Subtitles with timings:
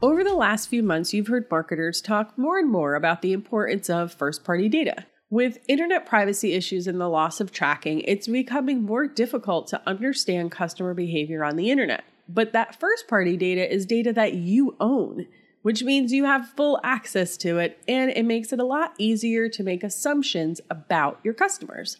[0.00, 3.90] Over the last few months, you've heard marketers talk more and more about the importance
[3.90, 5.06] of first party data.
[5.28, 10.52] With internet privacy issues and the loss of tracking, it's becoming more difficult to understand
[10.52, 12.04] customer behavior on the internet.
[12.28, 15.26] But that first party data is data that you own,
[15.62, 19.48] which means you have full access to it, and it makes it a lot easier
[19.48, 21.96] to make assumptions about your customers.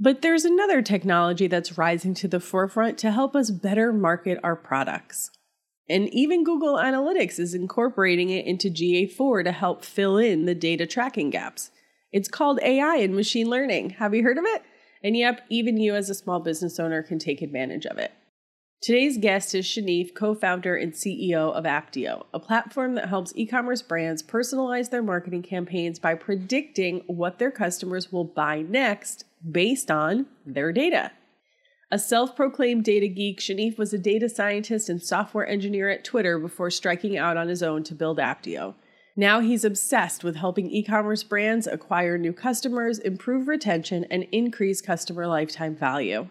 [0.00, 4.56] But there's another technology that's rising to the forefront to help us better market our
[4.56, 5.30] products.
[5.88, 10.86] And even Google Analytics is incorporating it into GA4 to help fill in the data
[10.86, 11.70] tracking gaps.
[12.12, 13.90] It's called AI and machine learning.
[13.90, 14.62] Have you heard of it?
[15.02, 18.12] And yep, even you as a small business owner can take advantage of it.
[18.82, 23.46] Today's guest is Shanif, co founder and CEO of Apteo, a platform that helps e
[23.46, 29.90] commerce brands personalize their marketing campaigns by predicting what their customers will buy next based
[29.90, 31.12] on their data.
[31.88, 36.36] A self proclaimed data geek, Shanif was a data scientist and software engineer at Twitter
[36.36, 38.74] before striking out on his own to build Apteo.
[39.14, 44.80] Now he's obsessed with helping e commerce brands acquire new customers, improve retention, and increase
[44.80, 46.28] customer lifetime value.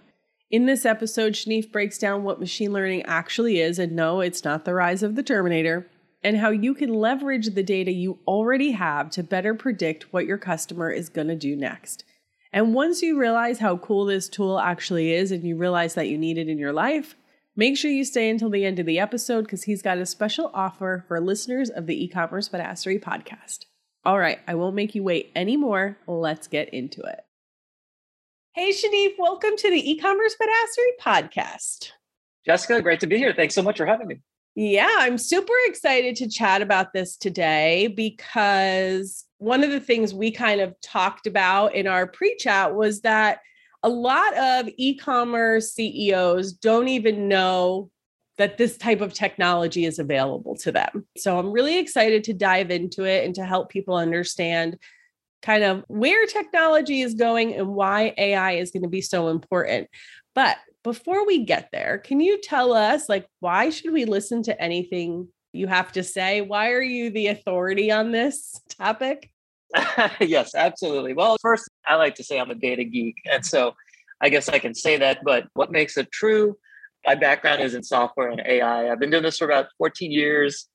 [0.52, 4.66] In this episode, Shanif breaks down what machine learning actually is, and no, it's not
[4.66, 5.90] the rise of the Terminator,
[6.22, 10.38] and how you can leverage the data you already have to better predict what your
[10.38, 12.04] customer is going to do next.
[12.56, 16.18] And once you realize how cool this tool actually is and you realize that you
[16.18, 17.14] need it in your life,
[17.58, 20.52] make sure you stay until the end of the episode because he's got a special
[20.54, 23.66] offer for listeners of the e-commerce badassery podcast.
[24.06, 25.98] All right, I won't make you wait anymore.
[26.08, 27.26] Let's get into it.
[28.54, 31.90] Hey, Shanif, welcome to the e-commerce badassery podcast.
[32.46, 33.34] Jessica, great to be here.
[33.36, 34.22] Thanks so much for having me.
[34.56, 40.32] Yeah, I'm super excited to chat about this today because one of the things we
[40.32, 43.40] kind of talked about in our pre chat was that
[43.84, 47.90] a lot of e commerce CEOs don't even know
[48.38, 51.06] that this type of technology is available to them.
[51.18, 54.78] So I'm really excited to dive into it and to help people understand
[55.42, 59.88] kind of where technology is going and why AI is going to be so important.
[60.34, 64.62] But before we get there, can you tell us like why should we listen to
[64.62, 66.42] anything you have to say?
[66.42, 69.32] Why are you the authority on this topic?
[70.20, 71.14] yes, absolutely.
[71.14, 73.16] Well, first, I like to say I'm a data geek.
[73.32, 73.74] And so
[74.22, 75.20] I guess I can say that.
[75.24, 76.58] But what makes it true?
[77.06, 78.92] My background is in software and AI.
[78.92, 80.68] I've been doing this for about 14 years.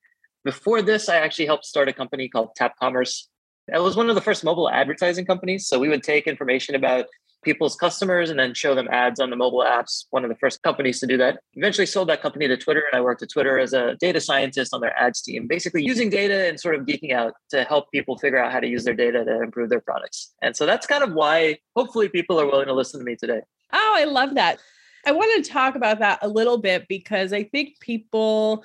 [0.44, 3.28] Before this, I actually helped start a company called Tap Commerce.
[3.68, 5.66] That was one of the first mobile advertising companies.
[5.66, 7.06] So we would take information about
[7.42, 10.04] people's customers and then show them ads on the mobile apps.
[10.10, 11.40] One of the first companies to do that.
[11.54, 14.74] Eventually sold that company to Twitter, and I worked at Twitter as a data scientist
[14.74, 18.18] on their ads team, basically using data and sort of geeking out to help people
[18.18, 20.32] figure out how to use their data to improve their products.
[20.42, 23.40] And so that's kind of why hopefully people are willing to listen to me today.
[23.72, 24.58] Oh, I love that.
[25.06, 28.64] I want to talk about that a little bit because I think people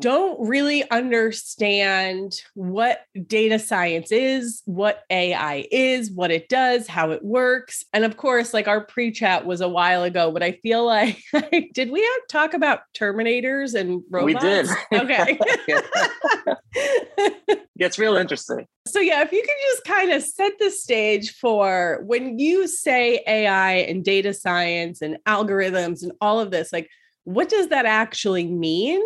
[0.00, 7.24] don't really understand what data science is, what AI is, what it does, how it
[7.24, 7.84] works.
[7.92, 11.22] And of course, like our pre chat was a while ago, but I feel like,
[11.74, 14.24] did we talk about Terminators and robots?
[14.24, 14.68] We did.
[14.92, 15.38] Okay.
[17.78, 18.66] Gets real interesting.
[18.86, 23.22] So, yeah, if you can just kind of set the stage for when you say
[23.26, 26.88] AI and data science and algorithms and all of this, like,
[27.24, 29.02] what does that actually mean?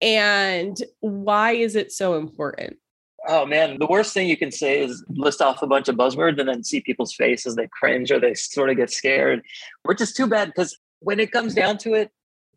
[0.00, 2.78] And why is it so important?
[3.26, 6.38] Oh man, the worst thing you can say is list off a bunch of buzzwords
[6.38, 9.42] and then see people's faces they cringe or they sort of get scared,
[9.84, 12.10] which is too bad because when it comes down to it,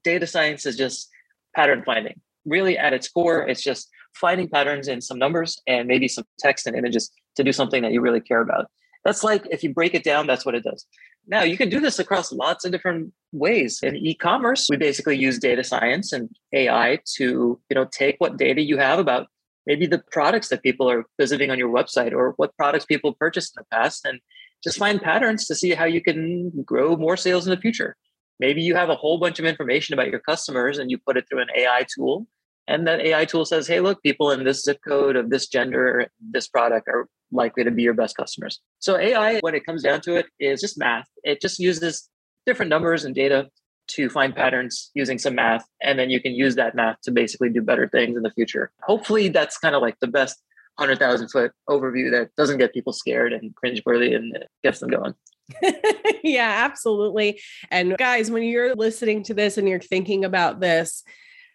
[0.04, 1.10] data science is just
[1.56, 2.20] pattern finding.
[2.46, 6.68] Really, at its core, it's just finding patterns in some numbers and maybe some text
[6.68, 8.68] and images to do something that you really care about.
[9.06, 10.86] That's like if you break it down, that's what it does.
[11.28, 13.82] Now you can do this across lots of different ways.
[13.84, 18.62] In e-commerce, we basically use data science and AI to, you know, take what data
[18.62, 19.28] you have about
[19.66, 23.54] maybe the products that people are visiting on your website or what products people purchased
[23.56, 24.20] in the past and
[24.64, 27.98] just find patterns to see how you can grow more sales in the future.
[28.40, 31.26] Maybe you have a whole bunch of information about your customers and you put it
[31.30, 32.26] through an AI tool.
[32.68, 36.08] And that AI tool says, hey, look, people in this zip code of this gender,
[36.20, 38.60] this product are likely to be your best customers.
[38.80, 41.08] So AI, when it comes down to it, is just math.
[41.24, 42.10] It just uses
[42.46, 43.48] different numbers and data
[43.90, 45.66] to find patterns using some math.
[45.82, 48.72] And then you can use that math to basically do better things in the future.
[48.82, 50.42] Hopefully, that's kind of like the best
[50.76, 55.16] 100,000 foot overview that doesn't get people scared and cringeworthy and gets them going.
[56.24, 57.40] yeah, absolutely.
[57.72, 61.04] And guys, when you're listening to this and you're thinking about this,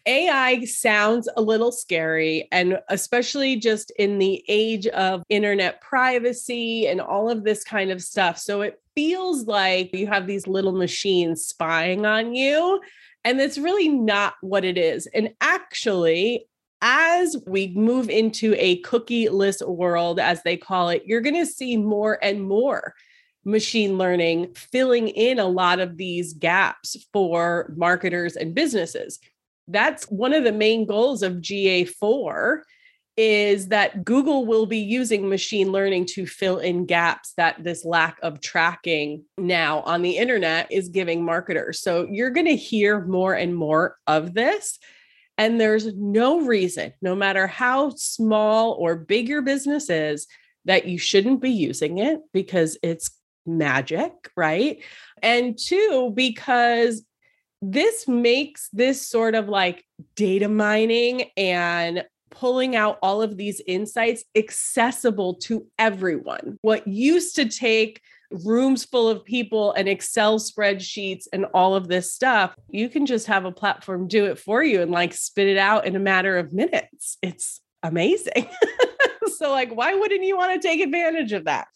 [0.06, 7.00] AI sounds a little scary, and especially just in the age of internet privacy and
[7.00, 8.38] all of this kind of stuff.
[8.38, 12.80] So it feels like you have these little machines spying on you.
[13.24, 15.06] And that's really not what it is.
[15.06, 16.46] And actually,
[16.80, 21.76] as we move into a cookie-less world, as they call it, you're going to see
[21.76, 22.94] more and more
[23.44, 29.20] machine learning filling in a lot of these gaps for marketers and businesses.
[29.72, 32.60] That's one of the main goals of GA4
[33.16, 38.18] is that Google will be using machine learning to fill in gaps that this lack
[38.22, 41.80] of tracking now on the internet is giving marketers.
[41.80, 44.78] So you're going to hear more and more of this.
[45.36, 50.26] And there's no reason, no matter how small or big your business is,
[50.64, 53.10] that you shouldn't be using it because it's
[53.44, 54.82] magic, right?
[55.22, 57.02] And two, because
[57.62, 59.84] this makes this sort of like
[60.16, 66.58] data mining and pulling out all of these insights accessible to everyone.
[66.62, 68.00] What used to take
[68.44, 73.26] rooms full of people and Excel spreadsheets and all of this stuff, you can just
[73.26, 76.38] have a platform do it for you and like spit it out in a matter
[76.38, 77.18] of minutes.
[77.22, 78.48] It's amazing.
[79.36, 81.68] so, like, why wouldn't you want to take advantage of that?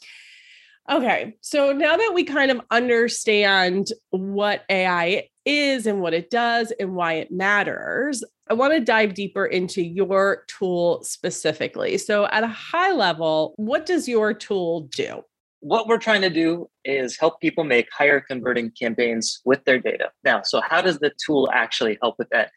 [0.89, 6.73] Okay, so now that we kind of understand what AI is and what it does
[6.79, 11.97] and why it matters, I want to dive deeper into your tool specifically.
[11.99, 15.23] So, at a high level, what does your tool do?
[15.61, 20.11] What we're trying to do is help people make higher converting campaigns with their data.
[20.23, 22.51] Now, so how does the tool actually help with that?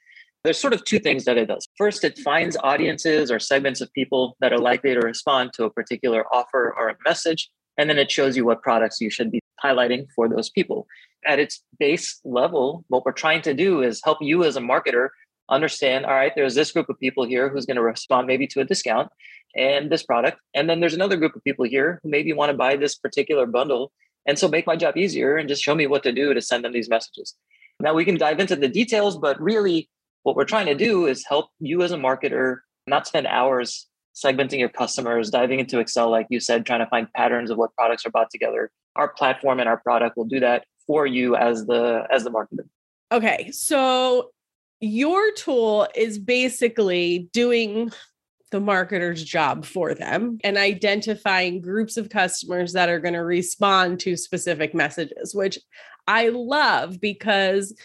[0.44, 1.68] There's sort of two things that it does.
[1.77, 5.69] First, it finds audiences or segments of people that are likely to respond to a
[5.69, 7.50] particular offer or a message
[7.80, 10.88] and then it shows you what products you should be highlighting for those people.
[11.25, 15.09] At its base level, what we're trying to do is help you as a marketer
[15.50, 18.61] understand all right, there's this group of people here who's going to respond maybe to
[18.61, 19.09] a discount
[19.56, 20.39] and this product.
[20.53, 23.45] And then there's another group of people here who maybe want to buy this particular
[23.45, 23.91] bundle.
[24.27, 26.63] And so make my job easier and just show me what to do to send
[26.63, 27.35] them these messages.
[27.79, 29.89] Now we can dive into the details, but really
[30.23, 33.88] what we're trying to do is help you as a marketer not spend hours
[34.24, 37.74] segmenting your customers, diving into Excel, like you said, trying to find patterns of what
[37.75, 38.71] products are bought together.
[38.95, 42.68] Our platform and our product will do that for you as the as the marketer.
[43.12, 44.31] Okay, so
[44.80, 47.92] your tool is basically doing
[48.51, 54.00] the marketer's job for them and identifying groups of customers that are going to respond
[54.00, 55.60] to specific messages, which
[56.07, 57.75] I love because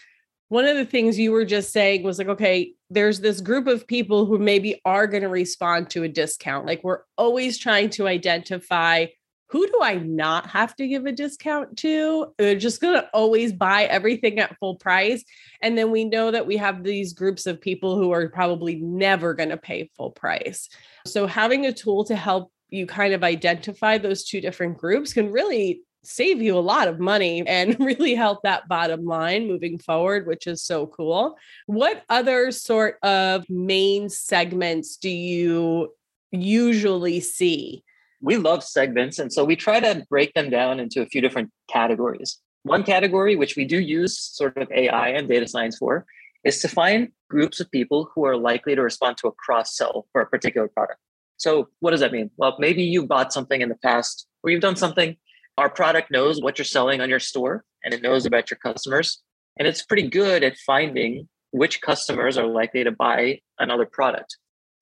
[0.48, 3.86] one of the things you were just saying was like, okay, there's this group of
[3.86, 6.66] people who maybe are going to respond to a discount.
[6.66, 9.06] Like we're always trying to identify
[9.48, 12.34] who do I not have to give a discount to?
[12.38, 15.22] They're just going to always buy everything at full price.
[15.62, 19.32] And then we know that we have these groups of people who are probably never
[19.32, 20.68] going to pay full price.
[21.06, 25.30] So having a tool to help you kind of identify those two different groups can
[25.30, 30.26] really save you a lot of money and really help that bottom line moving forward,
[30.26, 31.36] which is so cool.
[31.66, 35.94] What other sort of main segments do you
[36.30, 37.84] usually see?
[38.20, 39.18] We love segments.
[39.18, 42.38] And so we try to break them down into a few different categories.
[42.62, 46.06] One category, which we do use sort of AI and data science for,
[46.44, 50.06] is to find groups of people who are likely to respond to a cross sell
[50.12, 50.98] for a particular product.
[51.36, 52.30] So, what does that mean?
[52.36, 55.16] Well, maybe you bought something in the past or you've done something
[55.58, 59.22] our product knows what you're selling on your store and it knows about your customers.
[59.58, 64.36] And it's pretty good at finding which customers are likely to buy another product.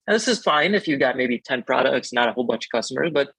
[0.07, 2.75] Now, this is fine if you've got maybe 10 products, not a whole bunch of
[2.75, 3.11] customers.
[3.13, 3.31] But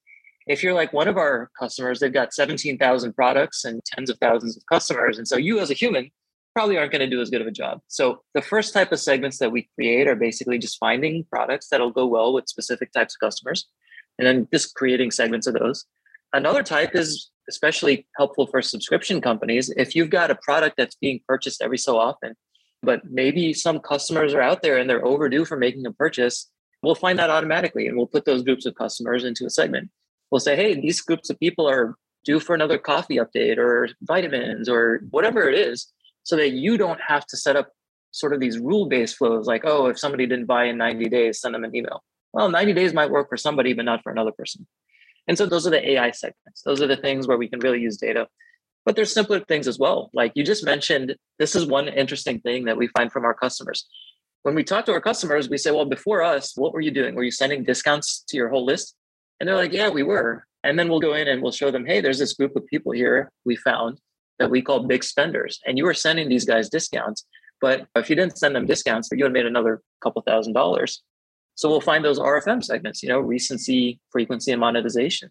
[0.46, 4.56] if you're like one of our customers, they've got 17,000 products and tens of thousands
[4.56, 5.18] of customers.
[5.18, 6.10] And so you as a human
[6.54, 7.80] probably aren't going to do as good of a job.
[7.88, 11.90] So the first type of segments that we create are basically just finding products that'll
[11.90, 13.66] go well with specific types of customers
[14.18, 15.84] and then just creating segments of those.
[16.34, 19.72] Another type is especially helpful for subscription companies.
[19.76, 22.34] If you've got a product that's being purchased every so often,
[22.82, 26.50] but maybe some customers are out there and they're overdue for making a purchase,
[26.82, 29.90] we'll find that automatically and we'll put those groups of customers into a segment.
[30.32, 34.68] We'll say, hey, these groups of people are due for another coffee update or vitamins
[34.68, 35.86] or whatever it is,
[36.24, 37.70] so that you don't have to set up
[38.10, 41.40] sort of these rule based flows like, oh, if somebody didn't buy in 90 days,
[41.40, 42.02] send them an email.
[42.32, 44.66] Well, 90 days might work for somebody, but not for another person.
[45.26, 46.62] And so those are the AI segments.
[46.64, 48.28] Those are the things where we can really use data.
[48.84, 50.10] But there's simpler things as well.
[50.12, 53.86] Like you just mentioned, this is one interesting thing that we find from our customers.
[54.42, 57.14] When we talk to our customers, we say, well, before us, what were you doing?
[57.14, 58.94] Were you sending discounts to your whole list?
[59.40, 60.46] And they're like, yeah, we were.
[60.62, 62.92] And then we'll go in and we'll show them, hey, there's this group of people
[62.92, 64.00] here we found
[64.38, 65.60] that we call big spenders.
[65.66, 67.24] And you were sending these guys discounts.
[67.60, 71.02] But if you didn't send them discounts, you would have made another couple thousand dollars.
[71.54, 75.30] So we'll find those RFM segments, you know, recency, frequency, and monetization.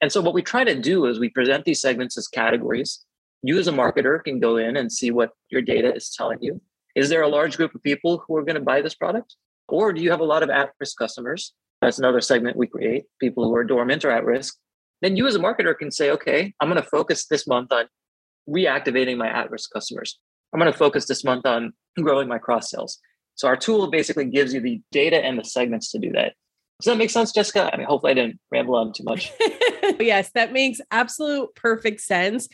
[0.00, 3.04] And so what we try to do is we present these segments as categories.
[3.42, 6.60] You as a marketer can go in and see what your data is telling you.
[6.96, 9.36] Is there a large group of people who are going to buy this product?
[9.68, 11.54] Or do you have a lot of at-risk customers?
[11.80, 14.56] That's another segment we create, people who are dormant or at risk.
[15.02, 17.86] Then you as a marketer can say, okay, I'm going to focus this month on
[18.48, 20.18] reactivating my at-risk customers.
[20.52, 22.98] I'm going to focus this month on growing my cross sales.
[23.34, 26.34] So our tool basically gives you the data and the segments to do that.
[26.80, 27.70] Does that make sense, Jessica?
[27.72, 29.32] I mean, hopefully I didn't ramble on too much.
[30.00, 32.48] yes, that makes absolute perfect sense.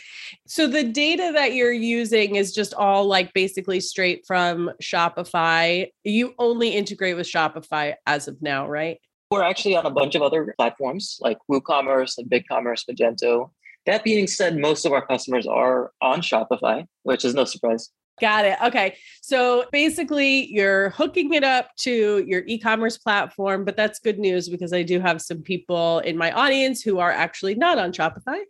[0.47, 5.89] So the data that you're using is just all like basically straight from Shopify.
[6.05, 8.99] You only integrate with Shopify as of now, right?
[9.31, 13.51] We're actually on a bunch of other platforms like WooCommerce and BigCommerce, Magento.
[13.87, 17.89] That being said, most of our customers are on Shopify, which is no surprise.
[18.21, 18.59] Got it.
[18.63, 18.97] Okay.
[19.23, 24.49] So basically, you're hooking it up to your e commerce platform, but that's good news
[24.49, 28.41] because I do have some people in my audience who are actually not on Shopify.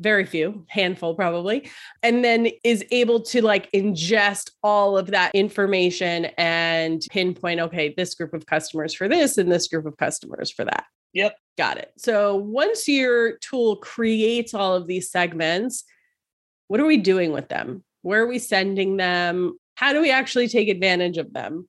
[0.00, 1.68] Very few, handful probably,
[2.04, 8.14] and then is able to like ingest all of that information and pinpoint, okay, this
[8.14, 10.84] group of customers for this and this group of customers for that.
[11.14, 11.36] Yep.
[11.56, 11.92] Got it.
[11.98, 15.82] So once your tool creates all of these segments,
[16.68, 17.82] what are we doing with them?
[18.02, 19.58] Where are we sending them?
[19.74, 21.68] How do we actually take advantage of them?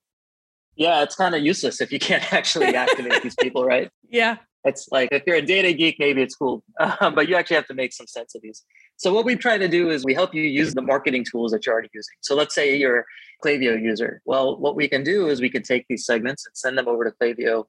[0.75, 3.89] Yeah, it's kind of useless if you can't actually activate these people, right?
[4.09, 4.37] Yeah.
[4.65, 7.67] It's like if you're a data geek, maybe it's cool, uh, but you actually have
[7.67, 8.63] to make some sense of these.
[8.97, 11.65] So what we try to do is we help you use the marketing tools that
[11.65, 12.15] you're already using.
[12.21, 13.03] So let's say you're a
[13.45, 14.21] Klaviyo user.
[14.25, 17.05] Well, what we can do is we can take these segments and send them over
[17.05, 17.65] to Klaviyo.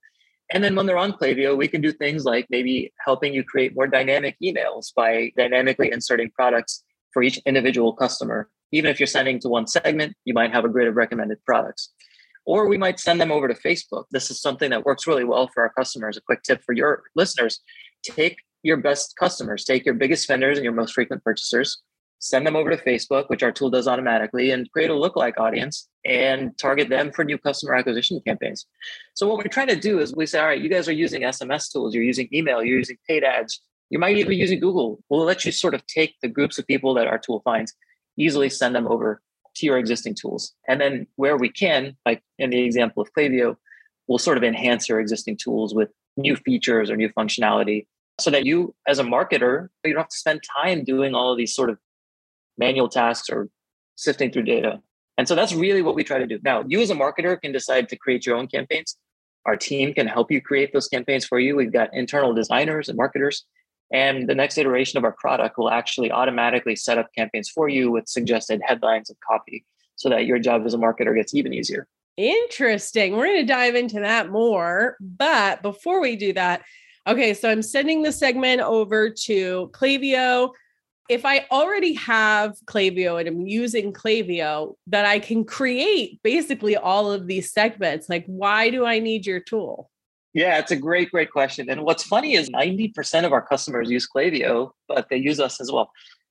[0.52, 3.76] And then when they're on Klaviyo, we can do things like maybe helping you create
[3.76, 8.48] more dynamic emails by dynamically inserting products for each individual customer.
[8.72, 11.90] Even if you're sending to one segment, you might have a grid of recommended products.
[12.46, 14.04] Or we might send them over to Facebook.
[14.10, 16.16] This is something that works really well for our customers.
[16.16, 17.60] A quick tip for your listeners
[18.02, 21.82] take your best customers, take your biggest spenders and your most frequent purchasers,
[22.18, 25.88] send them over to Facebook, which our tool does automatically, and create a lookalike audience
[26.04, 28.66] and target them for new customer acquisition campaigns.
[29.14, 31.22] So, what we're trying to do is we say, all right, you guys are using
[31.22, 35.02] SMS tools, you're using email, you're using paid ads, you might even be using Google.
[35.08, 37.74] We'll let you sort of take the groups of people that our tool finds,
[38.16, 39.20] easily send them over
[39.56, 40.54] to your existing tools.
[40.68, 43.56] And then where we can, like in the example of Klaviyo,
[44.06, 47.86] we'll sort of enhance your existing tools with new features or new functionality
[48.20, 51.38] so that you as a marketer, you don't have to spend time doing all of
[51.38, 51.78] these sort of
[52.58, 53.48] manual tasks or
[53.96, 54.80] sifting through data.
[55.18, 56.38] And so that's really what we try to do.
[56.42, 58.96] Now, you as a marketer can decide to create your own campaigns.
[59.46, 61.56] Our team can help you create those campaigns for you.
[61.56, 63.44] We've got internal designers and marketers
[63.92, 67.90] and the next iteration of our product will actually automatically set up campaigns for you
[67.90, 69.64] with suggested headlines and copy
[69.96, 71.86] so that your job as a marketer gets even easier.
[72.16, 73.16] Interesting.
[73.16, 74.96] We're going to dive into that more.
[75.00, 76.62] But before we do that,
[77.06, 80.50] okay, so I'm sending the segment over to Klaviyo.
[81.08, 87.10] If I already have Klaviyo and I'm using Klaviyo, that I can create basically all
[87.10, 88.08] of these segments.
[88.08, 89.90] Like, why do I need your tool?
[90.32, 91.68] Yeah, it's a great, great question.
[91.68, 95.72] And what's funny is 90% of our customers use Klaviyo, but they use us as
[95.72, 95.90] well.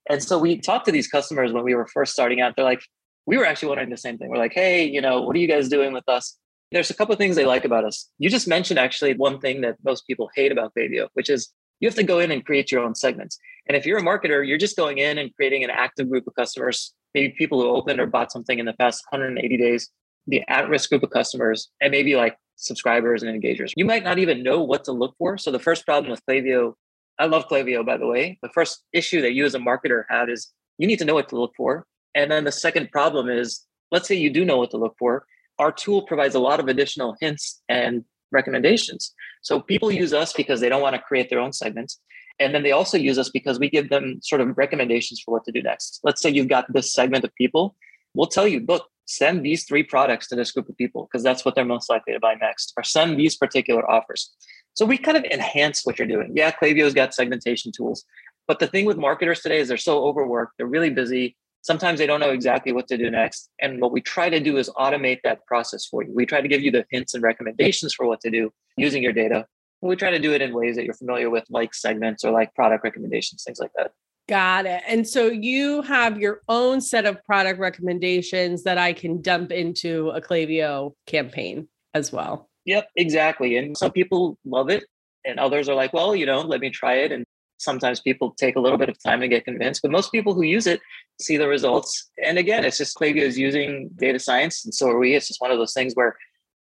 [0.09, 2.55] And so we talked to these customers when we were first starting out.
[2.55, 2.81] They're like,
[3.25, 4.29] we were actually wondering the same thing.
[4.29, 6.37] We're like, hey, you know, what are you guys doing with us?
[6.71, 8.09] There's a couple of things they like about us.
[8.19, 11.87] You just mentioned actually one thing that most people hate about Klaviyo, which is you
[11.87, 13.37] have to go in and create your own segments.
[13.67, 16.35] And if you're a marketer, you're just going in and creating an active group of
[16.35, 19.89] customers, maybe people who opened or bought something in the past 180 days,
[20.27, 23.71] the at-risk group of customers, and maybe like subscribers and engagers.
[23.75, 25.37] You might not even know what to look for.
[25.37, 26.73] So the first problem with Klaviyo,
[27.17, 28.37] I love Klaviyo by the way.
[28.41, 31.29] The first issue that you as a marketer have is you need to know what
[31.29, 31.85] to look for.
[32.15, 35.25] And then the second problem is let's say you do know what to look for.
[35.57, 39.13] Our tool provides a lot of additional hints and recommendations.
[39.41, 41.99] So people use us because they don't want to create their own segments.
[42.39, 45.43] And then they also use us because we give them sort of recommendations for what
[45.45, 45.99] to do next.
[46.03, 47.75] Let's say you've got this segment of people.
[48.13, 51.43] We'll tell you, look, send these three products to this group of people because that's
[51.43, 54.31] what they're most likely to buy next, or send these particular offers.
[54.75, 56.31] So we kind of enhance what you're doing.
[56.35, 58.05] Yeah, Klaviyo's got segmentation tools,
[58.47, 61.35] But the thing with marketers today is they're so overworked, they're really busy.
[61.61, 63.49] Sometimes they don't know exactly what to do next.
[63.59, 66.11] And what we try to do is automate that process for you.
[66.13, 69.13] We try to give you the hints and recommendations for what to do using your
[69.13, 69.45] data.
[69.81, 72.53] We try to do it in ways that you're familiar with, like segments or like
[72.55, 73.91] product recommendations, things like that.
[74.29, 74.83] Got it.
[74.87, 80.09] And so you have your own set of product recommendations that I can dump into
[80.09, 82.47] a Klaviyo campaign as well.
[82.65, 83.57] Yep, exactly.
[83.57, 84.83] And some people love it,
[85.25, 87.11] and others are like, well, you know, let me try it.
[87.11, 87.25] And
[87.57, 90.43] sometimes people take a little bit of time to get convinced, but most people who
[90.43, 90.79] use it
[91.19, 92.11] see the results.
[92.23, 95.15] And again, it's just Klaviyo is using data science, and so are we.
[95.15, 96.15] It's just one of those things where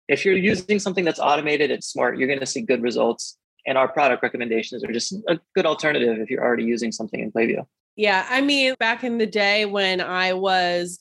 [0.06, 3.78] if you're using something that's automated and smart, you're going to see good results and
[3.78, 7.66] our product recommendations are just a good alternative if you're already using something in Klaviyo.
[7.96, 10.98] Yeah, I mean, back in the day when I was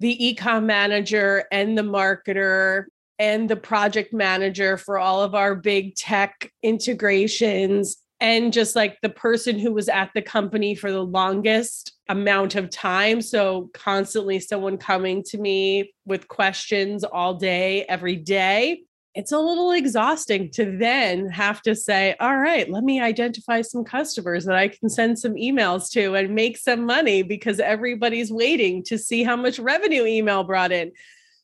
[0.00, 2.84] the ecom manager and the marketer
[3.18, 9.08] and the project manager for all of our big tech integrations and just like the
[9.08, 14.76] person who was at the company for the longest amount of time so constantly someone
[14.76, 18.82] coming to me with questions all day every day
[19.14, 23.84] it's a little exhausting to then have to say, all right, let me identify some
[23.84, 28.82] customers that I can send some emails to and make some money because everybody's waiting
[28.84, 30.90] to see how much revenue email brought in.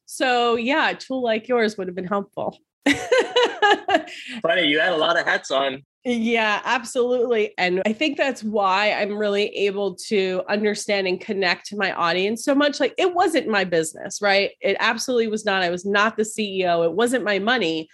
[0.06, 2.58] So, yeah, a tool like yours would have been helpful.
[4.42, 5.84] Funny, you had a lot of hats on.
[6.04, 7.52] Yeah, absolutely.
[7.58, 12.42] And I think that's why I'm really able to understand and connect to my audience
[12.42, 12.80] so much.
[12.80, 14.52] Like it wasn't my business, right?
[14.62, 15.62] It absolutely was not.
[15.62, 16.86] I was not the CEO.
[16.86, 17.88] It wasn't my money,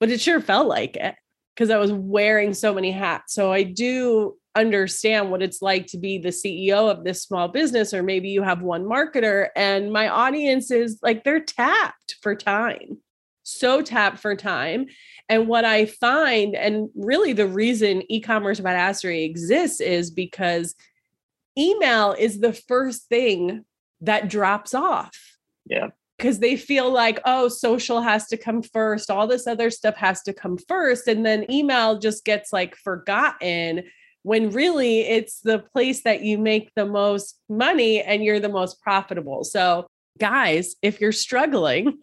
[0.00, 1.14] but it sure felt like it
[1.54, 3.34] because I was wearing so many hats.
[3.34, 7.94] So I do understand what it's like to be the CEO of this small business,
[7.94, 12.98] or maybe you have one marketer, and my audience is like they're tapped for time,
[13.44, 14.86] so tapped for time.
[15.28, 20.74] And what I find, and really the reason e commerce badassery exists is because
[21.58, 23.64] email is the first thing
[24.00, 25.16] that drops off.
[25.66, 25.88] Yeah.
[26.18, 30.22] Because they feel like, oh, social has to come first, all this other stuff has
[30.22, 31.08] to come first.
[31.08, 33.84] And then email just gets like forgotten
[34.22, 38.80] when really it's the place that you make the most money and you're the most
[38.80, 39.44] profitable.
[39.44, 39.86] So
[40.18, 41.98] guys, if you're struggling,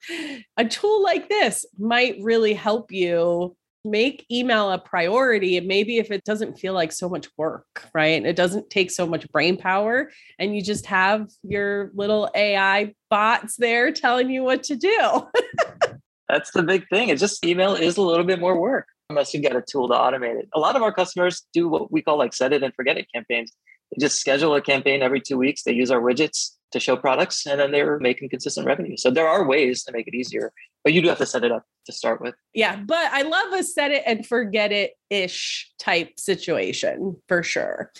[0.56, 6.10] a tool like this might really help you make email a priority and maybe if
[6.10, 8.24] it doesn't feel like so much work right?
[8.24, 13.56] It doesn't take so much brain power and you just have your little ai bots
[13.56, 15.26] there telling you what to do.
[16.28, 19.40] That's the big thing it's just email is a little bit more work unless you
[19.40, 20.48] get a tool to automate it.
[20.54, 23.08] A lot of our customers do what we call like set it and forget it
[23.12, 23.52] campaigns.
[23.90, 27.46] They just schedule a campaign every two weeks they use our widgets to show products
[27.46, 28.96] and then they're making consistent revenue.
[28.96, 30.52] So there are ways to make it easier,
[30.84, 32.34] but you do have to set it up to start with.
[32.54, 37.92] Yeah, but I love a set it and forget it ish type situation for sure.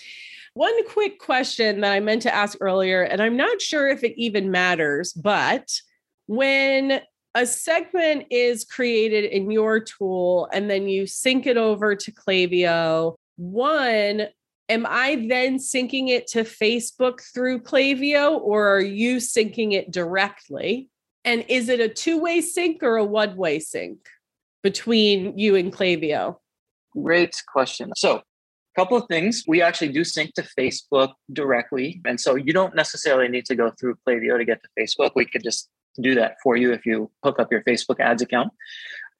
[0.55, 4.13] One quick question that I meant to ask earlier, and I'm not sure if it
[4.17, 5.67] even matters, but
[6.27, 7.01] when
[7.35, 13.15] a segment is created in your tool and then you sync it over to Klaviyo,
[13.37, 14.27] one,
[14.69, 20.89] am I then syncing it to Facebook through Klaviyo or are you syncing it directly?
[21.25, 23.97] And is it a two way sync or a one way sync
[24.61, 26.37] between you and Klaviyo?
[26.91, 27.91] Great question.
[27.95, 29.43] So, a couple of things.
[29.47, 32.01] We actually do sync to Facebook directly.
[32.05, 35.11] And so you don't necessarily need to go through Klaviyo to get to Facebook.
[35.15, 35.69] We could just
[36.01, 38.51] do that for you if you hook up your Facebook ads account.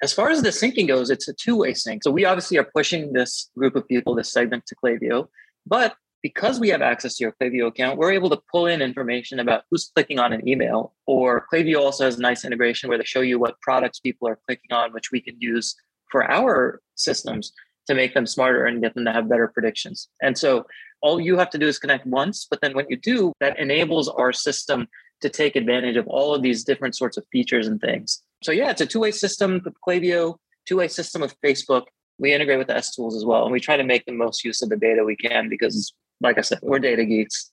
[0.04, 2.04] As far as the syncing goes, it's a two-way sync.
[2.04, 5.30] So we obviously are pushing this group of people, this segment to Klaviyo,
[5.66, 9.40] but because we have access to your Klaviyo account, we're able to pull in information
[9.40, 10.94] about who's clicking on an email.
[11.06, 14.38] Or Klaviyo also has a nice integration where they show you what products people are
[14.46, 15.74] clicking on, which we can use
[16.12, 17.54] for our systems
[17.88, 20.10] to make them smarter and get them to have better predictions.
[20.22, 20.66] And so
[21.02, 24.10] all you have to do is connect once, but then when you do, that enables
[24.10, 24.90] our system
[25.22, 28.22] to take advantage of all of these different sorts of features and things.
[28.44, 31.84] So yeah, it's a two-way system with Klaviyo, two-way system with Facebook.
[32.20, 34.44] We integrate with the S tools as well, and we try to make the most
[34.44, 37.52] use of the data we can because, like I said, we're data geeks.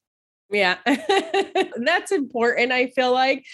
[0.50, 0.76] Yeah,
[1.76, 2.72] that's important.
[2.72, 3.44] I feel like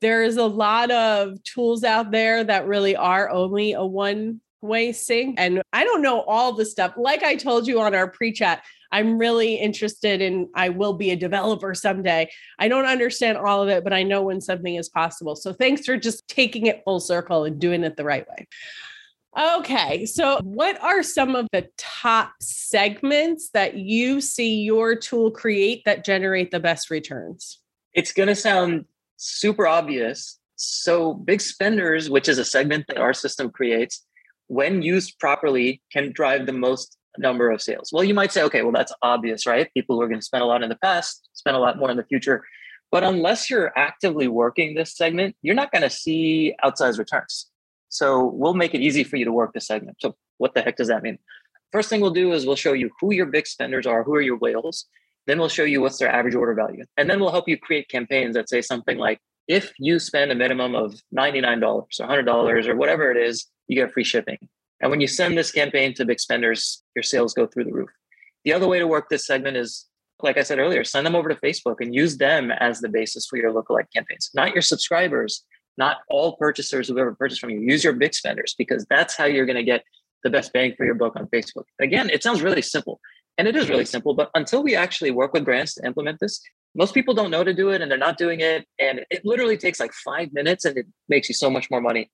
[0.00, 5.36] there's a lot of tools out there that really are only a one way sync.
[5.38, 6.94] And I don't know all the stuff.
[6.96, 11.10] Like I told you on our pre chat, I'm really interested in, I will be
[11.10, 12.30] a developer someday.
[12.58, 15.36] I don't understand all of it, but I know when something is possible.
[15.36, 18.46] So thanks for just taking it full circle and doing it the right way.
[19.38, 25.84] Okay, so what are some of the top segments that you see your tool create
[25.84, 27.60] that generate the best returns?
[27.94, 30.38] It's going to sound super obvious.
[30.56, 34.04] So, big spenders, which is a segment that our system creates,
[34.48, 37.90] when used properly, can drive the most number of sales.
[37.92, 39.72] Well, you might say, okay, well, that's obvious, right?
[39.74, 41.90] People who are going to spend a lot in the past, spend a lot more
[41.90, 42.44] in the future.
[42.90, 47.46] But unless you're actively working this segment, you're not going to see outsized returns.
[47.88, 49.98] So we'll make it easy for you to work this segment.
[50.00, 51.18] So what the heck does that mean?
[51.72, 54.20] First thing we'll do is we'll show you who your big spenders are, who are
[54.20, 54.86] your whales.
[55.26, 56.84] Then we'll show you what's their average order value.
[56.96, 60.34] And then we'll help you create campaigns that say something like, if you spend a
[60.34, 64.38] minimum of $99 or $100 or whatever it is, you get free shipping.
[64.80, 67.90] And when you send this campaign to big spenders, your sales go through the roof.
[68.44, 69.86] The other way to work this segment is,
[70.22, 73.26] like I said earlier, send them over to Facebook and use them as the basis
[73.26, 75.44] for your lookalike campaigns, not your subscribers,
[75.76, 77.60] not all purchasers who've ever purchased from you.
[77.60, 79.84] Use your big spenders because that's how you're going to get
[80.24, 81.64] the best bang for your buck on Facebook.
[81.80, 83.00] Again, it sounds really simple
[83.38, 86.42] and it is really simple, but until we actually work with brands to implement this,
[86.74, 88.66] most people don't know to do it and they're not doing it.
[88.78, 92.10] And it literally takes like five minutes and it makes you so much more money.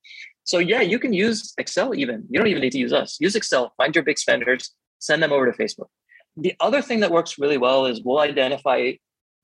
[0.46, 2.24] So, yeah, you can use Excel even.
[2.30, 3.18] You don't even need to use us.
[3.20, 5.88] Use Excel, find your big spenders, send them over to Facebook.
[6.36, 8.92] The other thing that works really well is we'll identify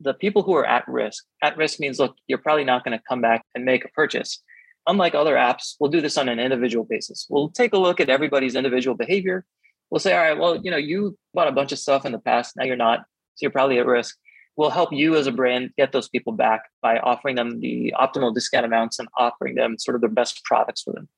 [0.01, 1.25] the people who are at risk.
[1.43, 4.43] At risk means, look, you're probably not going to come back and make a purchase.
[4.87, 7.27] Unlike other apps, we'll do this on an individual basis.
[7.29, 9.45] We'll take a look at everybody's individual behavior.
[9.91, 12.19] We'll say, all right, well, you know, you bought a bunch of stuff in the
[12.19, 12.57] past.
[12.57, 13.01] Now you're not.
[13.35, 14.17] So you're probably at risk.
[14.57, 18.35] We'll help you as a brand get those people back by offering them the optimal
[18.35, 21.09] discount amounts and offering them sort of the best products for them.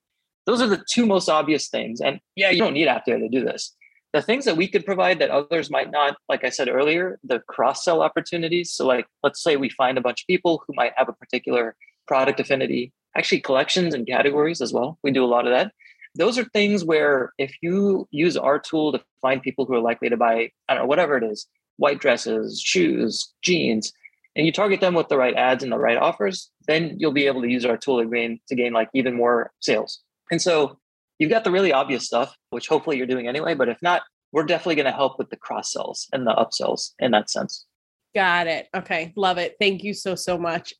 [0.47, 2.01] Those are the two most obvious things.
[2.01, 3.75] And yeah, you don't need Apteo to do this.
[4.12, 7.40] The things that we could provide that others might not, like I said earlier, the
[7.40, 8.70] cross sell opportunities.
[8.70, 11.75] So, like, let's say we find a bunch of people who might have a particular
[12.07, 14.99] product affinity, actually, collections and categories as well.
[15.03, 15.73] We do a lot of that.
[16.14, 20.11] Those are things where if you use our tool to find people who are likely
[20.11, 23.92] to buy, I don't know, whatever it is, white dresses, shoes, jeans,
[24.37, 27.26] and you target them with the right ads and the right offers, then you'll be
[27.26, 30.00] able to use our tool to gain to gain like even more sales.
[30.30, 30.78] And so
[31.18, 33.54] you've got the really obvious stuff, which hopefully you're doing anyway.
[33.54, 36.90] But if not, we're definitely going to help with the cross sells and the upsells
[36.98, 37.66] in that sense.
[38.14, 38.68] Got it.
[38.74, 39.12] Okay.
[39.16, 39.56] Love it.
[39.60, 40.74] Thank you so, so much.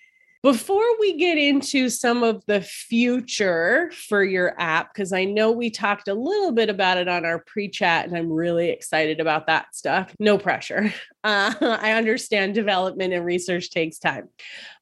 [0.45, 5.71] Before we get into some of the future for your app, because I know we
[5.71, 9.47] talked a little bit about it on our pre chat, and I'm really excited about
[9.47, 10.15] that stuff.
[10.21, 10.93] No pressure.
[11.25, 14.29] Uh, I understand development and research takes time.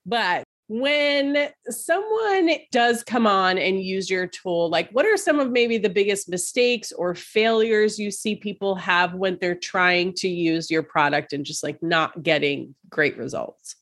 [0.05, 5.53] But when someone does come on and use your tool, like what are some of
[5.53, 10.69] maybe the biggest mistakes or failures you see people have when they're trying to use
[10.69, 13.77] your product and just like not getting great results?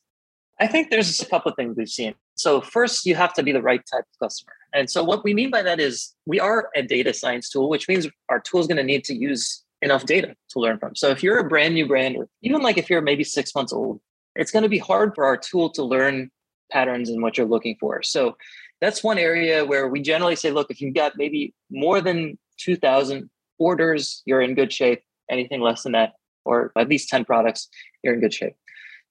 [0.61, 2.13] I think there's a couple of things we've seen.
[2.35, 4.53] So first, you have to be the right type of customer.
[4.75, 7.87] And so what we mean by that is we are a data science tool, which
[7.89, 10.95] means our tool is going to need to use enough data to learn from.
[10.95, 13.73] So if you're a brand new brand, or even like if you're maybe six months
[13.73, 14.01] old,
[14.35, 16.29] it's going to be hard for our tool to learn
[16.71, 18.03] patterns and what you're looking for.
[18.03, 18.37] So
[18.81, 23.31] that's one area where we generally say, look, if you've got maybe more than 2,000
[23.57, 25.01] orders, you're in good shape.
[25.27, 26.13] Anything less than that,
[26.45, 27.67] or at least 10 products,
[28.03, 28.53] you're in good shape.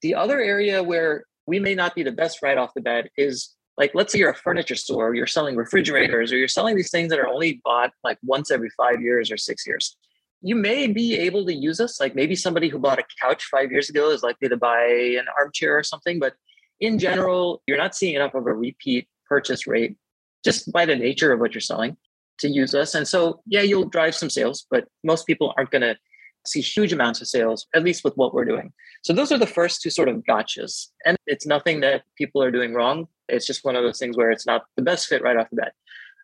[0.01, 3.53] The other area where we may not be the best right off the bat is
[3.77, 7.09] like let's say you're a furniture store you're selling refrigerators or you're selling these things
[7.09, 9.97] that are only bought like once every five years or six years.
[10.41, 13.69] You may be able to use us like maybe somebody who bought a couch five
[13.69, 14.81] years ago is likely to buy
[15.19, 16.35] an armchair or something but
[16.79, 19.97] in general you're not seeing enough of a repeat purchase rate
[20.45, 21.97] just by the nature of what you're selling
[22.39, 22.95] to use us.
[22.95, 25.97] And so yeah you'll drive some sales but most people aren't going to
[26.45, 28.71] see huge amounts of sales, at least with what we're doing.
[29.03, 30.87] So those are the first two sort of gotchas.
[31.05, 33.07] And it's nothing that people are doing wrong.
[33.29, 35.57] It's just one of those things where it's not the best fit right off the
[35.57, 35.73] bat.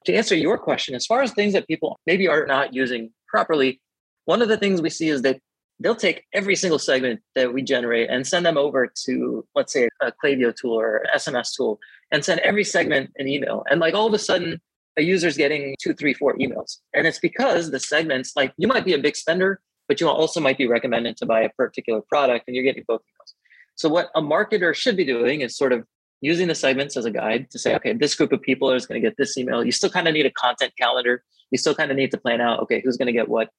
[0.06, 3.82] To answer your question, as far as things that people maybe are not using properly,
[4.26, 5.40] one of the things we see is that
[5.80, 9.90] they'll take every single segment that we generate and send them over to, let's say,
[10.02, 11.80] a Klaviyo tool or SMS tool
[12.12, 13.64] and send every segment an email.
[13.70, 14.60] And like all of a sudden,
[14.98, 16.78] a user's getting two, three, four emails.
[16.94, 20.40] And it's because the segments, like you might be a big spender, but you also
[20.40, 23.34] might be recommended to buy a particular product and you're getting both emails.
[23.76, 25.86] So what a marketer should be doing is sort of
[26.22, 29.02] using the segments as a guide to say, okay, this group of people is going
[29.02, 29.64] to get this email.
[29.64, 31.24] You still kind of need a content calendar.
[31.52, 33.50] You still kind of need to plan out, okay, who's going to get what.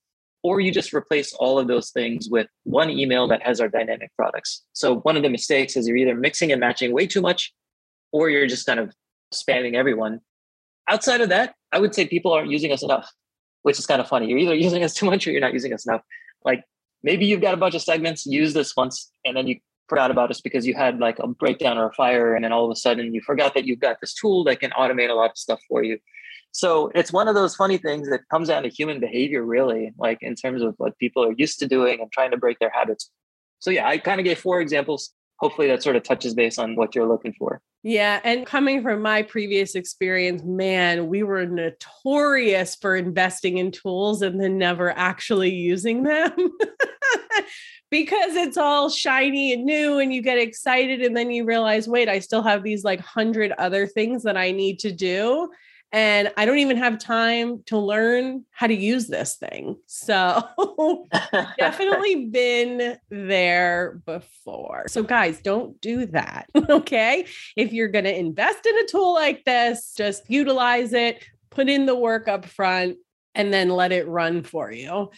[0.43, 4.11] Or you just replace all of those things with one email that has our dynamic
[4.17, 4.65] products.
[4.73, 7.53] So one of the mistakes is you're either mixing and matching way too much,
[8.13, 8.93] or you're just kind of
[9.33, 10.21] spamming everyone.
[10.89, 13.11] Outside of that, I would say people aren't using us enough
[13.63, 14.29] which is kind of funny.
[14.29, 16.03] You're either using us too much or you're not using us enough.
[16.45, 16.65] Like
[17.03, 20.31] maybe you've got a bunch of segments, use this once, and then you forgot about
[20.31, 22.77] us because you had like a breakdown or a fire, and then all of a
[22.77, 25.61] sudden you forgot that you've got this tool that can automate a lot of stuff
[25.69, 25.99] for you.
[26.53, 30.19] So it's one of those funny things that comes down to human behavior, really, like
[30.23, 33.11] in terms of what people are used to doing and trying to break their habits.
[33.59, 35.13] So yeah, I kind of gave four examples.
[35.39, 37.61] Hopefully that sort of touches base on what you're looking for.
[37.83, 38.21] Yeah.
[38.25, 44.41] And coming from my previous experience, man, we were notorious for investing in tools and
[44.41, 46.33] then never actually using them.
[47.91, 52.07] because it's all shiny and new and you get excited and then you realize wait
[52.07, 55.49] i still have these like 100 other things that i need to do
[55.91, 59.77] and I don't even have time to learn how to use this thing.
[59.87, 60.47] So,
[61.59, 64.85] definitely been there before.
[64.89, 66.49] So, guys, don't do that.
[66.69, 67.25] Okay.
[67.57, 71.87] If you're going to invest in a tool like this, just utilize it, put in
[71.87, 72.99] the work up front,
[73.35, 75.11] and then let it run for you.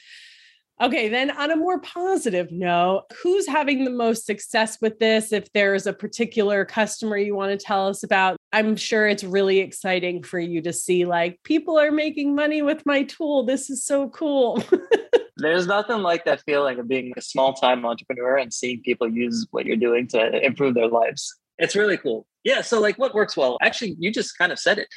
[0.81, 5.31] Okay, then on a more positive note, who's having the most success with this?
[5.31, 9.59] If there's a particular customer you want to tell us about, I'm sure it's really
[9.59, 13.45] exciting for you to see like people are making money with my tool.
[13.45, 14.63] This is so cool.
[15.37, 19.47] there's nothing like that feeling of being a small time entrepreneur and seeing people use
[19.51, 21.37] what you're doing to improve their lives.
[21.59, 22.27] It's really cool.
[22.43, 22.63] Yeah.
[22.63, 23.59] So, like, what works well?
[23.61, 24.89] Actually, you just kind of said it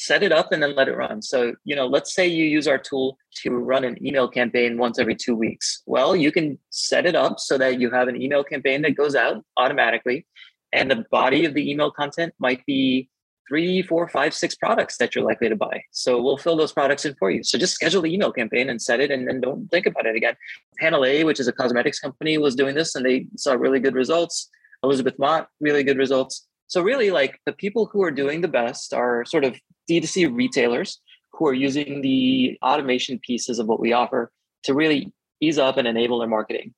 [0.00, 1.20] set it up and then let it run.
[1.20, 4.98] So, you know, let's say you use our tool to run an email campaign once
[4.98, 5.82] every two weeks.
[5.84, 9.14] Well, you can set it up so that you have an email campaign that goes
[9.14, 10.26] out automatically.
[10.72, 13.10] And the body of the email content might be
[13.46, 15.82] three, four, five, six products that you're likely to buy.
[15.90, 17.44] So we'll fill those products in for you.
[17.44, 20.16] So just schedule the email campaign and set it and then don't think about it
[20.16, 20.34] again.
[20.78, 23.94] Panel A, which is a cosmetics company, was doing this and they saw really good
[23.94, 24.48] results.
[24.82, 26.46] Elizabeth Mott, really good results.
[26.68, 31.00] So really like the people who are doing the best are sort of D2C retailers
[31.32, 34.30] who are using the automation pieces of what we offer
[34.64, 36.74] to really ease up and enable their marketing.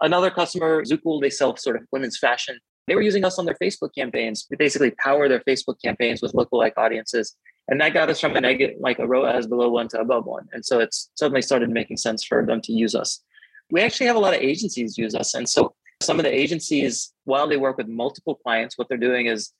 [0.00, 2.58] Another customer, Zukul, they sell sort of women's fashion.
[2.86, 6.32] They were using us on their Facebook campaigns to basically power their Facebook campaigns with
[6.32, 7.36] lookalike audiences.
[7.68, 10.48] And that got us from a negative, like a ROAS below one to above one.
[10.52, 13.22] And so it's suddenly started making sense for them to use us.
[13.70, 15.34] We actually have a lot of agencies use us.
[15.34, 19.26] And so some of the agencies, while they work with multiple clients, what they're doing
[19.26, 19.52] is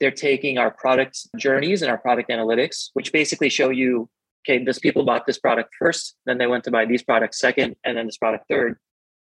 [0.00, 4.08] they're taking our product journeys and our product analytics, which basically show you,
[4.46, 7.76] okay, this people bought this product first, then they went to buy these products second,
[7.84, 8.78] and then this product third.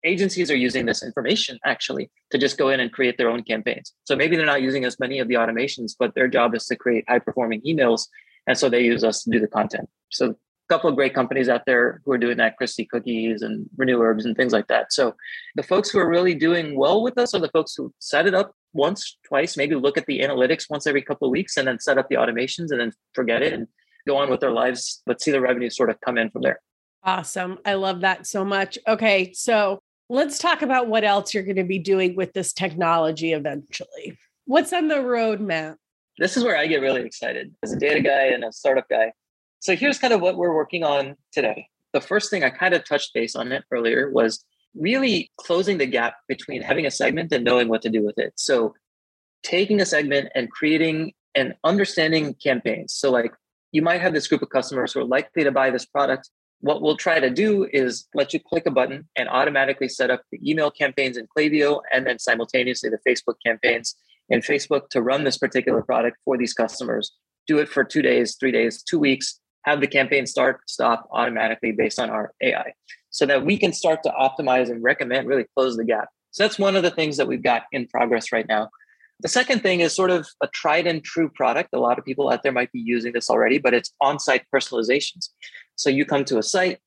[0.06, 3.94] Agencies are using this information actually to just go in and create their own campaigns.
[4.04, 6.76] So maybe they're not using as many of the automations, but their job is to
[6.76, 8.08] create high performing emails.
[8.46, 9.88] And so they use us to do the content.
[10.10, 10.36] So a
[10.68, 14.26] couple of great companies out there who are doing that, Christie Cookies and Renew Herbs
[14.26, 14.92] and things like that.
[14.92, 15.16] So
[15.56, 18.34] the folks who are really doing well with us are the folks who set it
[18.34, 21.80] up once, twice, maybe look at the analytics once every couple of weeks and then
[21.80, 23.68] set up the automations and then forget it and
[24.08, 26.60] go on with their lives, but see the revenue sort of come in from there.
[27.04, 27.60] Awesome.
[27.66, 28.78] I love that so much.
[28.88, 29.32] Okay.
[29.34, 34.18] So let's talk about what else you're going to be doing with this technology eventually.
[34.46, 35.76] What's on the roadmap?
[36.18, 39.12] This is where I get really excited as a data guy and a startup guy.
[39.60, 41.68] So here's kind of what we're working on today.
[41.94, 45.86] The first thing I kind of touched base on it earlier was really closing the
[45.86, 48.34] gap between having a segment and knowing what to do with it.
[48.36, 48.74] So
[49.44, 52.94] taking a segment and creating and understanding campaigns.
[52.94, 53.34] So like
[53.72, 56.30] you might have this group of customers who are likely to buy this product.
[56.62, 60.22] What we'll try to do is let you click a button and automatically set up
[60.32, 63.96] the email campaigns in Klaviyo and then simultaneously the Facebook campaigns
[64.30, 67.12] in Facebook to run this particular product for these customers.
[67.48, 71.74] Do it for two days, three days, two weeks, have the campaign start, stop automatically
[71.74, 72.74] based on our AI
[73.14, 76.10] so that we can start to optimize and recommend, really close the gap.
[76.32, 78.70] So that's one of the things that we've got in progress right now.
[79.20, 81.70] The second thing is sort of a tried and true product.
[81.74, 84.44] A lot of people out there might be using this already, but it's on site
[84.54, 85.30] personalizations.
[85.76, 86.80] So you come to a site.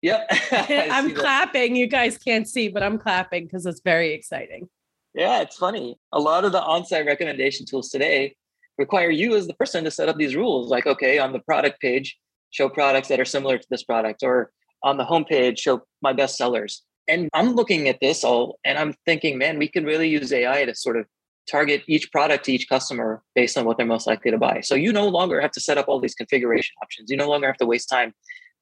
[0.00, 0.26] Yep.
[0.52, 1.76] I'm clapping.
[1.76, 4.70] You guys can't see, but I'm clapping because it's very exciting.
[5.14, 5.98] Yeah, it's funny.
[6.12, 8.34] A lot of the on site recommendation tools today
[8.78, 11.78] require you as the person to set up these rules like, okay, on the product
[11.80, 12.18] page,
[12.50, 14.50] show products that are similar to this product, or
[14.84, 16.82] on the homepage show my best sellers.
[17.08, 20.64] And I'm looking at this all and I'm thinking, man, we could really use AI
[20.64, 21.06] to sort of
[21.50, 24.60] target each product to each customer based on what they're most likely to buy.
[24.60, 27.10] So you no longer have to set up all these configuration options.
[27.10, 28.14] You no longer have to waste time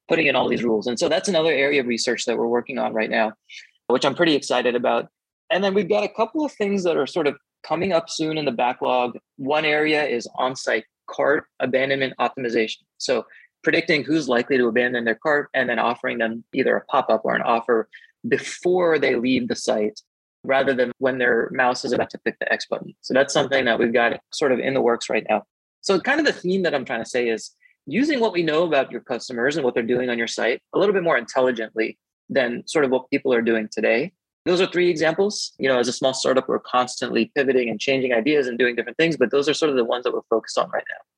[0.09, 0.87] putting in all these rules.
[0.87, 3.33] And so that's another area of research that we're working on right now,
[3.87, 5.09] which I'm pretty excited about.
[5.51, 8.39] And then we've got a couple of things that are sort of coming up soon
[8.39, 9.17] in the backlog.
[9.37, 12.79] One area is on site cart abandonment optimization.
[12.99, 13.27] So
[13.63, 17.35] predicting who's likely to abandon their cart and then offering them either a pop-up or
[17.35, 17.89] an offer
[18.29, 20.01] before they leave the site
[20.45, 22.95] rather than when their mouse is about to click the X button.
[23.01, 25.45] So that's something that we've got sort of in the works right now.
[25.81, 27.53] So kind of the theme that I'm trying to say is
[27.87, 30.79] using what we know about your customers and what they're doing on your site a
[30.79, 31.99] little bit more intelligently
[32.29, 34.13] than sort of what people are doing today.
[34.45, 35.53] Those are three examples.
[35.59, 38.99] You know, as a small startup, we're constantly pivoting and changing ideas and doing different
[38.99, 41.12] things, but those are sort of the ones that we're focused on right now.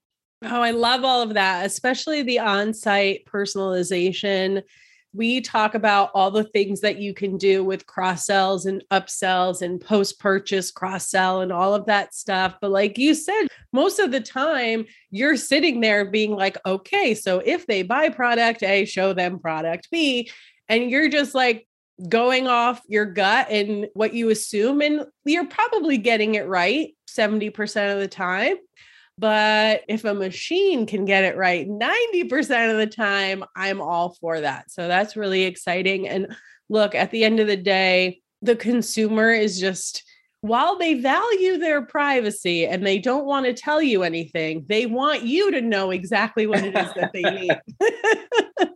[0.46, 4.62] Oh, I love all of that, especially the on site personalization.
[5.14, 9.62] we talk about all the things that you can do with cross sells and upsells
[9.62, 12.57] and post purchase cross sell and all of that stuff.
[12.61, 17.40] But like you said, most of the time you're sitting there being like, okay, so
[17.44, 20.30] if they buy product A, show them product B.
[20.68, 21.68] And you're just like
[22.09, 24.83] going off your gut and what you assume.
[24.83, 28.57] And you're probably getting it right 70% of the time.
[29.16, 34.40] But if a machine can get it right 90% of the time, I'm all for
[34.40, 34.70] that.
[34.70, 36.09] So that's really exciting.
[36.09, 36.35] And
[36.68, 40.03] look, at the end of the day, the consumer is just
[40.44, 45.22] while they value their privacy and they don't want to tell you anything, they want
[45.22, 48.70] you to know exactly what it is that they need.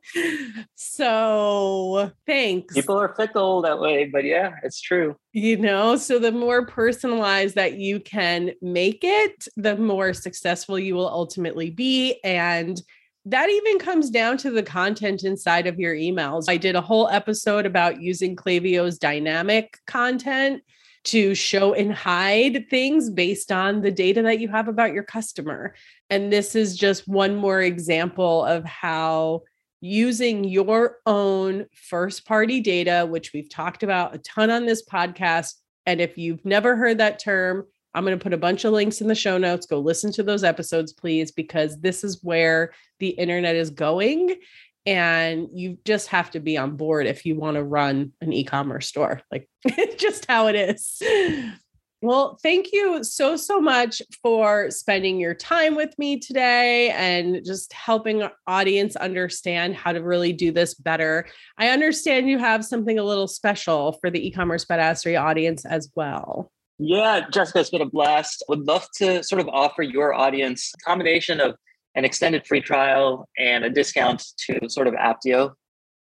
[0.77, 2.73] so thanks.
[2.73, 5.15] People are fickle that way, but yeah, it's true.
[5.35, 10.95] You know, so the more personalized that you can make it, the more successful you
[10.95, 12.19] will ultimately be.
[12.25, 12.81] And
[13.27, 16.45] that even comes down to the content inside of your emails.
[16.49, 20.63] I did a whole episode about using Klaviyo's dynamic content
[21.09, 25.75] to show and hide things based on the data that you have about your customer.
[26.11, 29.43] And this is just one more example of how
[29.81, 35.55] using your own first party data, which we've talked about a ton on this podcast.
[35.87, 39.01] And if you've never heard that term, I'm going to put a bunch of links
[39.01, 39.67] in the show notes.
[39.67, 44.37] Go listen to those episodes, please, because this is where the internet is going
[44.89, 48.89] and you just have to be on board if you want to run an e-commerce
[48.89, 49.47] store like
[49.99, 51.03] just how it is.
[52.01, 57.71] Well thank you so so much for spending your time with me today and just
[57.75, 61.27] helping audience understand how to really do this better.
[61.59, 66.51] I understand you have something a little special for the e-commerce badassery audience as well.
[66.79, 68.43] Yeah, Jessica, it's been a blast.
[68.49, 71.57] Would love to sort of offer your audience a combination of
[71.99, 75.53] an extended free trial and a discount to sort of Apteo.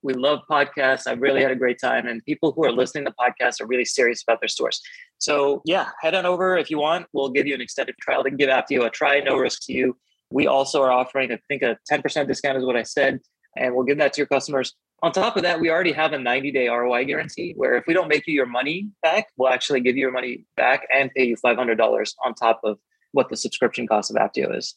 [0.02, 1.08] We love podcasts.
[1.08, 3.84] I've really had a great time, and people who are listening to podcasts are really
[3.84, 4.80] serious about their stores.
[5.18, 7.06] So, yeah, head on over if you want.
[7.12, 9.96] We'll give you an extended trial to give Apteo a try, no risk to you.
[10.30, 13.18] We also are offering, I think, a 10% discount is what I said,
[13.56, 14.74] and we'll give that to your customers.
[15.02, 17.94] On top of that, we already have a 90 day ROI guarantee where if we
[17.94, 21.24] don't make you your money back, we'll actually give you your money back and pay
[21.24, 22.78] you $500 on top of
[23.10, 24.76] what the subscription cost of Apteo is.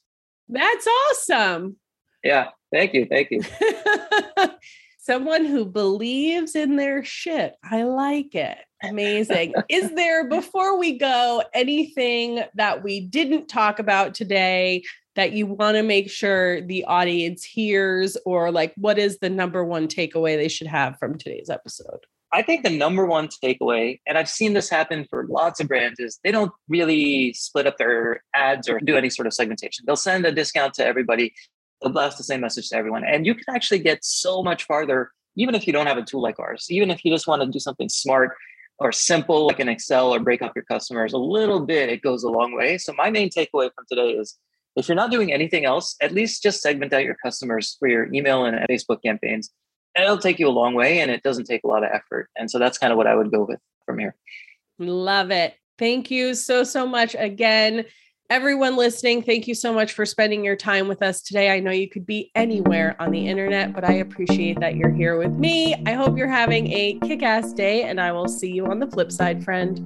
[0.50, 1.78] That's awesome.
[2.24, 2.50] Yeah.
[2.72, 3.06] Thank you.
[3.06, 3.42] Thank you.
[5.00, 7.56] Someone who believes in their shit.
[7.64, 8.58] I like it.
[8.84, 9.54] Amazing.
[9.70, 14.84] Is there, before we go, anything that we didn't talk about today
[15.16, 19.66] that you want to make sure the audience hears, or like what is the number
[19.66, 22.00] one takeaway they should have from today's episode?
[22.34, 26.00] I think the number one takeaway, and I've seen this happen for lots of brands,
[26.00, 29.84] is they don't really split up their ads or do any sort of segmentation.
[29.86, 31.34] They'll send a discount to everybody,
[31.82, 33.04] they'll blast the same message to everyone.
[33.04, 36.22] And you can actually get so much farther, even if you don't have a tool
[36.22, 38.32] like ours, even if you just want to do something smart
[38.80, 42.24] or simple like an Excel or break up your customers a little bit, it goes
[42.24, 42.78] a long way.
[42.78, 44.38] So, my main takeaway from today is
[44.78, 48.12] if you're not doing anything else, at least just segment out your customers for your
[48.14, 49.52] email and Facebook campaigns
[49.96, 52.30] it'll take you a long way and it doesn't take a lot of effort.
[52.36, 54.16] And so that's kind of what I would go with from here.
[54.80, 55.56] Love it.
[55.78, 57.86] Thank you so, so much again.
[58.30, 61.52] Everyone listening, thank you so much for spending your time with us today.
[61.52, 65.18] I know you could be anywhere on the internet, but I appreciate that you're here
[65.18, 65.76] with me.
[65.86, 68.88] I hope you're having a kick ass day, and I will see you on the
[68.88, 69.86] flip side, friend.